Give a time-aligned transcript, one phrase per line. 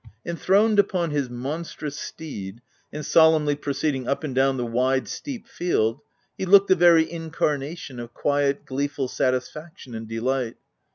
[0.25, 2.59] Enthroned upon his monstrous steed,
[2.91, 5.99] and solemnly proceeding up and down the wide, steep field,
[6.39, 10.55] he looked the very incarnation of quiet, gleeful satisfaction and delight.